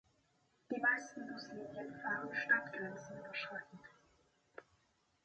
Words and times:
Die 0.71 0.79
meisten 0.79 1.27
Buslinien 1.27 1.93
fahren 2.01 2.33
Stadtgrenzen 2.33 3.19
überschreitend. 3.19 3.83